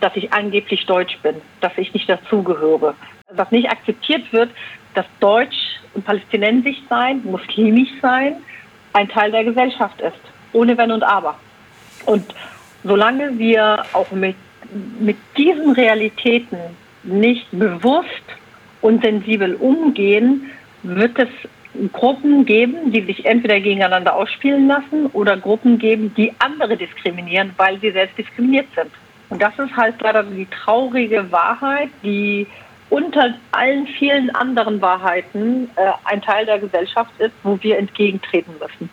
dass 0.00 0.14
ich 0.16 0.32
angeblich 0.32 0.84
Deutsch 0.86 1.16
bin, 1.22 1.36
dass 1.60 1.72
ich 1.76 1.92
nicht 1.94 2.08
dazugehöre. 2.08 2.94
Dass 3.34 3.50
nicht 3.50 3.70
akzeptiert 3.70 4.32
wird, 4.32 4.50
dass 4.94 5.06
Deutsch 5.20 5.56
und 5.94 6.04
Palästinensisch 6.04 6.78
sein, 6.88 7.22
muslimisch 7.24 7.90
sein, 8.02 8.36
ein 8.92 9.08
Teil 9.08 9.30
der 9.30 9.44
Gesellschaft 9.44 10.00
ist, 10.00 10.20
ohne 10.52 10.76
Wenn 10.76 10.90
und 10.90 11.02
Aber. 11.02 11.36
Und 12.10 12.34
solange 12.82 13.38
wir 13.38 13.84
auch 13.92 14.10
mit, 14.10 14.34
mit 14.98 15.16
diesen 15.36 15.70
Realitäten 15.70 16.58
nicht 17.04 17.46
bewusst 17.52 18.26
und 18.80 19.04
sensibel 19.04 19.54
umgehen, 19.54 20.50
wird 20.82 21.16
es 21.20 21.28
Gruppen 21.92 22.44
geben, 22.44 22.90
die 22.90 23.02
sich 23.02 23.24
entweder 23.24 23.60
gegeneinander 23.60 24.16
ausspielen 24.16 24.66
lassen 24.66 25.06
oder 25.12 25.36
Gruppen 25.36 25.78
geben, 25.78 26.12
die 26.16 26.32
andere 26.40 26.76
diskriminieren, 26.76 27.52
weil 27.56 27.78
sie 27.78 27.92
selbst 27.92 28.18
diskriminiert 28.18 28.66
sind. 28.74 28.90
Und 29.28 29.40
das 29.40 29.56
ist 29.56 29.76
halt 29.76 29.94
leider 30.00 30.24
die 30.24 30.46
traurige 30.46 31.30
Wahrheit, 31.30 31.90
die 32.02 32.44
unter 32.88 33.34
allen 33.52 33.86
vielen 33.86 34.34
anderen 34.34 34.80
Wahrheiten 34.80 35.70
äh, 35.76 35.92
ein 36.06 36.20
Teil 36.20 36.44
der 36.44 36.58
Gesellschaft 36.58 37.12
ist, 37.20 37.34
wo 37.44 37.56
wir 37.62 37.78
entgegentreten 37.78 38.54
müssen. 38.58 38.90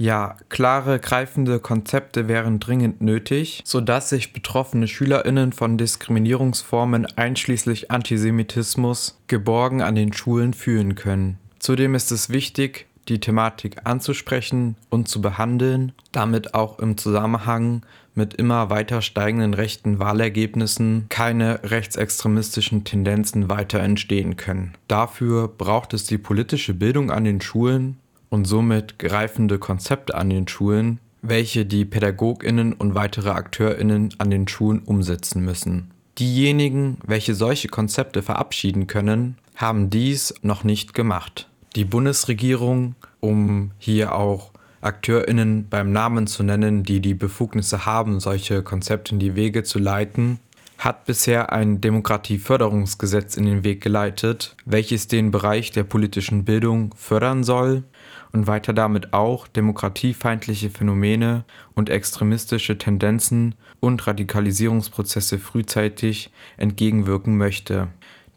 Ja, 0.00 0.36
klare, 0.48 0.98
greifende 0.98 1.60
Konzepte 1.60 2.26
wären 2.26 2.58
dringend 2.58 3.02
nötig, 3.02 3.60
sodass 3.66 4.08
sich 4.08 4.32
betroffene 4.32 4.88
Schülerinnen 4.88 5.52
von 5.52 5.76
Diskriminierungsformen 5.76 7.04
einschließlich 7.04 7.90
Antisemitismus 7.90 9.20
geborgen 9.26 9.82
an 9.82 9.96
den 9.96 10.14
Schulen 10.14 10.54
fühlen 10.54 10.94
können. 10.94 11.36
Zudem 11.58 11.94
ist 11.94 12.12
es 12.12 12.30
wichtig, 12.30 12.86
die 13.08 13.20
Thematik 13.20 13.76
anzusprechen 13.84 14.74
und 14.88 15.06
zu 15.06 15.20
behandeln, 15.20 15.92
damit 16.12 16.54
auch 16.54 16.78
im 16.78 16.96
Zusammenhang 16.96 17.82
mit 18.14 18.32
immer 18.32 18.70
weiter 18.70 19.02
steigenden 19.02 19.52
rechten 19.52 19.98
Wahlergebnissen 19.98 21.06
keine 21.10 21.60
rechtsextremistischen 21.62 22.84
Tendenzen 22.84 23.50
weiter 23.50 23.80
entstehen 23.80 24.38
können. 24.38 24.72
Dafür 24.88 25.46
braucht 25.46 25.92
es 25.92 26.04
die 26.04 26.16
politische 26.16 26.72
Bildung 26.72 27.10
an 27.10 27.24
den 27.24 27.42
Schulen 27.42 27.98
und 28.30 28.46
somit 28.46 28.98
greifende 28.98 29.58
Konzepte 29.58 30.14
an 30.14 30.30
den 30.30 30.48
Schulen, 30.48 30.98
welche 31.20 31.66
die 31.66 31.84
Pädagoginnen 31.84 32.72
und 32.72 32.94
weitere 32.94 33.30
Akteurinnen 33.30 34.14
an 34.18 34.30
den 34.30 34.48
Schulen 34.48 34.80
umsetzen 34.80 35.44
müssen. 35.44 35.90
Diejenigen, 36.18 36.98
welche 37.06 37.34
solche 37.34 37.68
Konzepte 37.68 38.22
verabschieden 38.22 38.86
können, 38.86 39.36
haben 39.56 39.90
dies 39.90 40.34
noch 40.42 40.64
nicht 40.64 40.94
gemacht. 40.94 41.48
Die 41.76 41.84
Bundesregierung, 41.84 42.94
um 43.20 43.72
hier 43.78 44.14
auch 44.14 44.50
Akteurinnen 44.80 45.68
beim 45.68 45.92
Namen 45.92 46.26
zu 46.26 46.42
nennen, 46.42 46.82
die 46.84 47.00
die 47.00 47.14
Befugnisse 47.14 47.84
haben, 47.84 48.18
solche 48.18 48.62
Konzepte 48.62 49.12
in 49.12 49.18
die 49.18 49.34
Wege 49.34 49.62
zu 49.62 49.78
leiten, 49.78 50.40
hat 50.80 51.04
bisher 51.04 51.52
ein 51.52 51.80
Demokratieförderungsgesetz 51.82 53.36
in 53.36 53.44
den 53.44 53.64
Weg 53.64 53.82
geleitet, 53.82 54.56
welches 54.64 55.08
den 55.08 55.30
Bereich 55.30 55.72
der 55.72 55.84
politischen 55.84 56.46
Bildung 56.46 56.94
fördern 56.96 57.44
soll 57.44 57.84
und 58.32 58.46
weiter 58.46 58.72
damit 58.72 59.12
auch 59.12 59.46
demokratiefeindliche 59.46 60.70
Phänomene 60.70 61.44
und 61.74 61.90
extremistische 61.90 62.78
Tendenzen 62.78 63.56
und 63.80 64.06
Radikalisierungsprozesse 64.06 65.38
frühzeitig 65.38 66.30
entgegenwirken 66.56 67.36
möchte. 67.36 67.88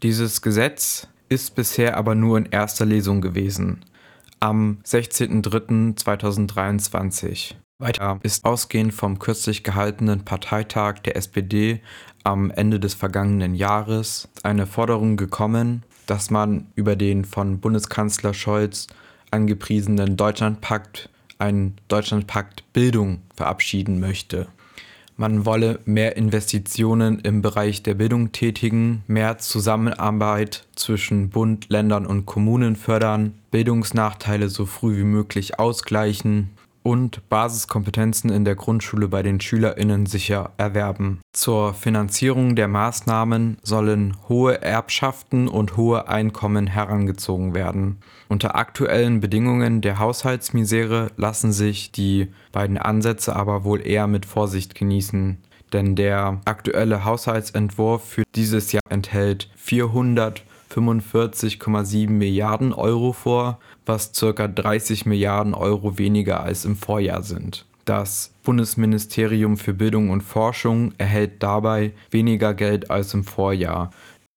Dieses 0.03 0.41
Gesetz 0.41 1.07
ist 1.29 1.55
bisher 1.55 1.95
aber 1.95 2.13
nur 2.13 2.37
in 2.37 2.47
erster 2.47 2.85
Lesung 2.85 3.21
gewesen. 3.21 3.85
Am 4.41 4.79
16.03.2023. 4.85 7.55
Weiter 7.79 8.19
ist 8.23 8.45
ausgehend 8.45 8.93
vom 8.93 9.19
kürzlich 9.19 9.63
gehaltenen 9.63 10.23
Parteitag 10.23 10.99
der 10.99 11.17
SPD 11.17 11.81
am 12.23 12.51
Ende 12.51 12.79
des 12.79 12.93
vergangenen 12.93 13.55
Jahres 13.55 14.29
eine 14.43 14.65
Forderung 14.65 15.17
gekommen, 15.17 15.83
dass 16.05 16.29
man 16.29 16.67
über 16.75 16.95
den 16.95 17.25
von 17.25 17.59
Bundeskanzler 17.59 18.33
Scholz 18.33 18.87
angepriesenen 19.31 20.17
Deutschlandpakt 20.17 21.09
einen 21.39 21.75
Deutschlandpakt 21.87 22.71
Bildung 22.73 23.21
verabschieden 23.35 23.99
möchte. 23.99 24.47
Man 25.15 25.45
wolle 25.45 25.79
mehr 25.85 26.17
Investitionen 26.17 27.19
im 27.19 27.41
Bereich 27.41 27.83
der 27.83 27.93
Bildung 27.93 28.31
tätigen, 28.31 29.03
mehr 29.07 29.37
Zusammenarbeit 29.37 30.65
zwischen 30.75 31.29
Bund, 31.29 31.69
Ländern 31.69 32.07
und 32.07 32.25
Kommunen 32.25 32.75
fördern, 32.75 33.33
Bildungsnachteile 33.51 34.49
so 34.49 34.65
früh 34.65 34.97
wie 34.97 35.03
möglich 35.03 35.59
ausgleichen 35.59 36.49
und 36.83 37.27
Basiskompetenzen 37.29 38.29
in 38.29 38.45
der 38.45 38.55
Grundschule 38.55 39.07
bei 39.07 39.23
den 39.23 39.39
Schülerinnen 39.39 40.05
sicher 40.05 40.51
erwerben. 40.57 41.21
Zur 41.33 41.73
Finanzierung 41.73 42.55
der 42.55 42.67
Maßnahmen 42.67 43.57
sollen 43.63 44.15
hohe 44.27 44.61
Erbschaften 44.61 45.47
und 45.47 45.77
hohe 45.77 46.07
Einkommen 46.07 46.67
herangezogen 46.67 47.55
werden. 47.55 47.97
Unter 48.27 48.55
aktuellen 48.55 49.21
Bedingungen 49.21 49.81
der 49.81 49.99
Haushaltsmisere 49.99 51.11
lassen 51.15 51.53
sich 51.53 51.91
die 51.91 52.27
beiden 52.51 52.77
Ansätze 52.77 53.35
aber 53.35 53.63
wohl 53.63 53.85
eher 53.85 54.07
mit 54.07 54.25
Vorsicht 54.25 54.75
genießen, 54.75 55.37
denn 55.71 55.95
der 55.95 56.41
aktuelle 56.45 57.03
Haushaltsentwurf 57.03 58.03
für 58.03 58.23
dieses 58.35 58.71
Jahr 58.71 58.83
enthält 58.89 59.49
400 59.55 60.43
45,7 60.73 62.09
Milliarden 62.09 62.73
Euro 62.73 63.13
vor, 63.13 63.59
was 63.85 64.11
ca. 64.19 64.47
30 64.47 65.05
Milliarden 65.05 65.53
Euro 65.53 65.97
weniger 65.97 66.41
als 66.41 66.65
im 66.65 66.75
Vorjahr 66.75 67.21
sind. 67.21 67.65
Das 67.85 68.33
Bundesministerium 68.43 69.57
für 69.57 69.73
Bildung 69.73 70.09
und 70.09 70.21
Forschung 70.21 70.93
erhält 70.97 71.43
dabei 71.43 71.91
weniger 72.11 72.53
Geld 72.53 72.89
als 72.89 73.13
im 73.13 73.23
Vorjahr. 73.23 73.91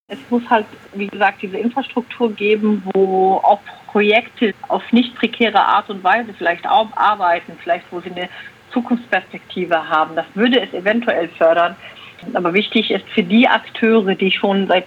Es 0.09 0.19
muss 0.31 0.43
halt, 0.49 0.67
wie 0.95 1.09
gesagt, 1.09 1.43
diese 1.43 1.57
Infrastruktur 1.57 2.33
geben, 2.33 2.83
wo 2.95 3.37
auch 3.43 3.61
Projekte 3.87 4.53
auf 4.69 4.83
nicht 4.93 5.15
prekäre 5.17 5.65
Art 5.65 5.91
und 5.91 6.05
Weise 6.05 6.33
vielleicht 6.37 6.67
auch 6.69 6.89
arbeiten, 6.97 7.53
vielleicht 7.63 7.87
wo 7.91 8.01
sie 8.01 8.11
eine 8.11 8.29
Zukunftsperspektive 8.73 9.89
haben. 9.89 10.15
Das 10.15 10.27
würde 10.35 10.61
es 10.61 10.73
eventuell 10.73 11.29
fördern. 11.31 11.77
Aber 12.35 12.53
wichtig 12.55 12.91
ist 12.91 13.07
für 13.15 13.23
die 13.23 13.49
Akteure, 13.49 14.15
die 14.15 14.31
schon 14.31 14.67
seit 14.67 14.87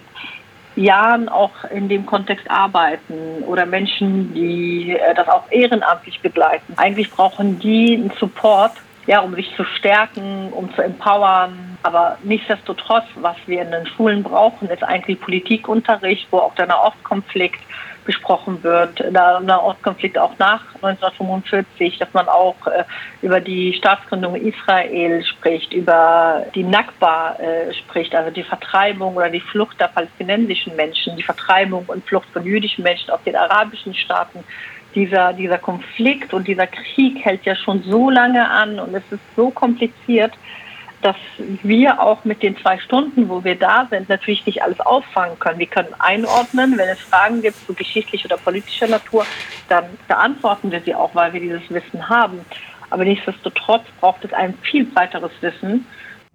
Jahren 0.76 1.28
auch 1.28 1.64
in 1.72 1.88
dem 1.88 2.06
Kontext 2.06 2.48
arbeiten 2.50 3.42
oder 3.46 3.66
Menschen, 3.66 4.32
die 4.34 4.92
äh, 4.92 5.14
das 5.14 5.28
auch 5.28 5.50
ehrenamtlich 5.50 6.20
begleiten. 6.20 6.74
Eigentlich 6.76 7.10
brauchen 7.10 7.58
die 7.58 7.94
einen 7.94 8.12
Support, 8.18 8.72
ja, 9.06 9.20
um 9.20 9.34
sich 9.34 9.54
zu 9.56 9.64
stärken, 9.64 10.52
um 10.52 10.72
zu 10.74 10.82
empowern. 10.82 11.78
Aber 11.82 12.18
nichtsdestotrotz, 12.22 13.04
was 13.16 13.36
wir 13.46 13.62
in 13.62 13.70
den 13.70 13.86
Schulen 13.86 14.22
brauchen, 14.22 14.68
ist 14.68 14.84
eigentlich 14.84 15.20
Politikunterricht, 15.20 16.28
wo 16.30 16.38
auch 16.38 16.54
der 16.54 16.66
Nahostkonflikt 16.66 17.60
besprochen 18.04 18.62
wird, 18.62 18.98
der 18.98 19.40
Nahostkonflikt 19.40 20.18
auch 20.18 20.38
nach 20.38 20.62
1945, 20.76 21.98
dass 21.98 22.12
man 22.12 22.28
auch 22.28 22.56
äh, 22.66 22.84
über 23.22 23.40
die 23.40 23.72
Staatsgründung 23.74 24.34
Israel 24.36 25.24
spricht, 25.24 25.72
über 25.72 26.46
die 26.54 26.64
Nakba 26.64 27.36
äh, 27.36 27.72
spricht, 27.74 28.14
also 28.14 28.30
die 28.30 28.42
Vertreibung 28.42 29.16
oder 29.16 29.30
die 29.30 29.40
Flucht 29.40 29.80
der 29.80 29.88
palästinensischen 29.88 30.74
Menschen, 30.76 31.16
die 31.16 31.22
Vertreibung 31.22 31.84
und 31.86 32.04
Flucht 32.06 32.28
von 32.32 32.44
jüdischen 32.44 32.82
Menschen 32.82 33.10
aus 33.10 33.22
den 33.24 33.36
arabischen 33.36 33.94
Staaten. 33.94 34.44
Dieser, 34.94 35.32
dieser 35.32 35.58
Konflikt 35.58 36.34
und 36.34 36.48
dieser 36.48 36.66
Krieg 36.66 37.24
hält 37.24 37.44
ja 37.44 37.54
schon 37.54 37.82
so 37.84 38.10
lange 38.10 38.48
an 38.50 38.80
und 38.80 38.92
es 38.94 39.04
ist 39.10 39.22
so 39.36 39.50
kompliziert, 39.50 40.32
dass 41.02 41.16
wir 41.62 42.00
auch 42.00 42.24
mit 42.24 42.42
den 42.42 42.56
zwei 42.58 42.78
Stunden, 42.78 43.28
wo 43.28 43.42
wir 43.42 43.56
da 43.56 43.86
sind, 43.90 44.08
natürlich 44.08 44.44
nicht 44.46 44.62
alles 44.62 44.80
auffangen 44.80 45.38
können. 45.38 45.58
Wir 45.58 45.66
können 45.66 45.94
einordnen, 45.98 46.76
wenn 46.76 46.88
es 46.88 47.00
Fragen 47.00 47.42
gibt 47.42 47.56
zu 47.66 47.74
geschichtlicher 47.74 48.26
oder 48.26 48.36
politischer 48.36 48.88
Natur, 48.88 49.24
dann 49.68 49.84
beantworten 50.08 50.70
wir 50.70 50.80
sie 50.82 50.94
auch, 50.94 51.14
weil 51.14 51.32
wir 51.32 51.40
dieses 51.40 51.68
Wissen 51.70 52.08
haben. 52.08 52.40
Aber 52.90 53.04
nichtsdestotrotz 53.04 53.84
braucht 54.00 54.24
es 54.24 54.32
ein 54.32 54.54
viel 54.62 54.84
breiteres 54.84 55.32
Wissen 55.40 55.86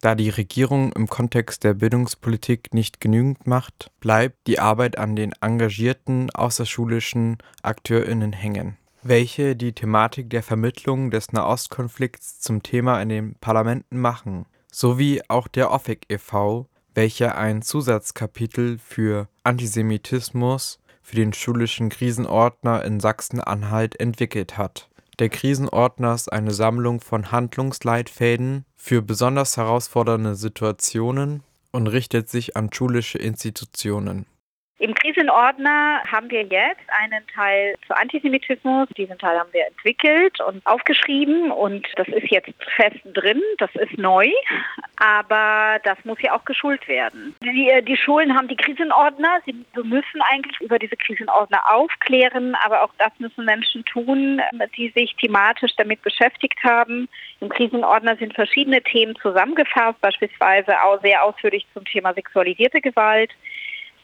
da 0.05 0.13
die 0.13 0.29
Regierung 0.29 0.91
im 0.91 1.07
Kontext 1.07 1.63
der 1.63 1.73
Bildungspolitik 1.73 2.75
nicht 2.75 2.99
genügend 3.01 3.47
macht, 3.47 3.89
bleibt 4.01 4.45
die 4.45 4.59
Arbeit 4.59 4.99
an 4.99 5.15
den 5.15 5.33
engagierten 5.41 6.29
außerschulischen 6.29 7.39
Akteurinnen 7.63 8.31
hängen, 8.31 8.77
welche 9.01 9.55
die 9.55 9.73
Thematik 9.73 10.29
der 10.29 10.43
Vermittlung 10.43 11.09
des 11.09 11.33
Nahostkonflikts 11.33 12.39
zum 12.39 12.61
Thema 12.61 13.01
in 13.01 13.09
den 13.09 13.35
Parlamenten 13.41 13.99
machen, 13.99 14.45
sowie 14.75 15.21
auch 15.27 15.47
der 15.47 15.71
OFIC 15.71 16.05
e.V., 16.09 16.67
welcher 16.93 17.37
ein 17.37 17.61
Zusatzkapitel 17.61 18.77
für 18.77 19.27
Antisemitismus 19.43 20.79
für 21.01 21.15
den 21.15 21.33
schulischen 21.33 21.89
Krisenordner 21.89 22.83
in 22.83 22.99
Sachsen-Anhalt 22.99 23.99
entwickelt 23.99 24.57
hat 24.57 24.89
der 25.19 25.29
Krisenordner 25.29 26.13
ist 26.13 26.31
eine 26.31 26.51
Sammlung 26.51 26.99
von 26.99 27.31
Handlungsleitfäden 27.31 28.65
für 28.75 29.01
besonders 29.01 29.55
herausfordernde 29.55 30.35
Situationen 30.35 31.41
und 31.71 31.87
richtet 31.87 32.29
sich 32.29 32.57
an 32.57 32.69
schulische 32.73 33.17
Institutionen 33.17 34.25
im 34.77 34.93
Krisenordner 34.93 36.03
haben 36.11 36.29
wir 36.29 36.43
jetzt 36.43 36.83
einen 37.01 37.25
Teil 37.33 37.75
zu 37.87 37.95
Antisemitismus. 37.95 38.89
Diesen 38.97 39.17
Teil 39.17 39.39
haben 39.39 39.53
wir 39.53 39.65
entwickelt 39.67 40.41
und 40.41 40.65
aufgeschrieben 40.65 41.49
und 41.49 41.87
das 41.95 42.09
ist 42.09 42.29
jetzt 42.29 42.51
fest 42.75 42.99
drin. 43.05 43.41
Das 43.57 43.69
ist 43.75 43.97
neu, 43.97 44.27
aber 44.97 45.79
das 45.85 45.97
muss 46.03 46.21
ja 46.21 46.35
auch 46.35 46.43
geschult 46.43 46.85
werden. 46.89 47.33
Die, 47.41 47.71
die 47.87 47.95
Schulen 47.95 48.35
haben 48.35 48.49
die 48.49 48.57
Krisenordner. 48.57 49.39
Sie 49.45 49.55
müssen 49.81 50.21
eigentlich 50.29 50.59
über 50.59 50.77
diese 50.77 50.97
Krisenordner 50.97 51.61
aufklären, 51.71 52.55
aber 52.65 52.83
auch 52.83 52.91
das 52.97 53.13
müssen 53.19 53.45
Menschen 53.45 53.85
tun, 53.85 54.41
die 54.75 54.89
sich 54.89 55.15
thematisch 55.15 55.71
damit 55.77 56.01
beschäftigt 56.01 56.61
haben. 56.65 57.07
Im 57.39 57.47
Krisenordner 57.47 58.17
sind 58.17 58.33
verschiedene 58.33 58.81
Themen 58.81 59.15
zusammengefasst, 59.21 60.01
beispielsweise 60.01 60.81
auch 60.83 61.01
sehr 61.01 61.23
ausführlich 61.23 61.65
zum 61.73 61.85
Thema 61.85 62.13
sexualisierte 62.13 62.81
Gewalt. 62.81 63.31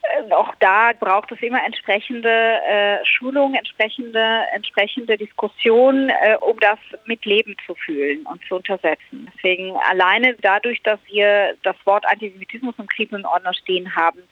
Äh, 0.01 0.31
auch 0.33 0.53
da 0.59 0.91
braucht 0.99 1.31
es 1.31 1.41
immer 1.41 1.63
entsprechende 1.63 2.29
äh, 2.29 3.05
Schulung, 3.05 3.53
entsprechende, 3.53 4.45
entsprechende 4.53 5.17
Diskussion, 5.17 6.09
äh, 6.09 6.35
um 6.41 6.59
das 6.59 6.79
mit 7.05 7.23
Leben 7.25 7.55
zu 7.65 7.75
fühlen 7.75 8.25
und 8.25 8.43
zu 8.45 8.55
untersetzen. 8.55 9.29
Deswegen 9.35 9.75
alleine 9.89 10.35
dadurch, 10.41 10.81
dass 10.83 10.99
wir 11.07 11.55
das 11.63 11.75
Wort 11.85 12.05
Antisemitismus 12.07 12.75
im 12.77 12.87
Krisenordner 12.87 13.53
stehen 13.53 13.95
haben, 13.95 14.23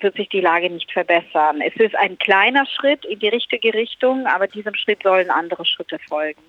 wird 0.00 0.16
sich 0.16 0.28
die 0.28 0.40
Lage 0.40 0.70
nicht 0.70 0.92
verbessern. 0.92 1.60
Es 1.60 1.74
ist 1.76 1.96
ein 1.96 2.18
kleiner 2.18 2.66
Schritt 2.66 3.04
in 3.04 3.18
die 3.18 3.28
richtige 3.28 3.74
Richtung, 3.74 4.26
aber 4.26 4.46
diesem 4.46 4.74
Schritt 4.74 5.02
sollen 5.02 5.30
andere 5.30 5.64
Schritte 5.64 5.98
folgen. 6.08 6.40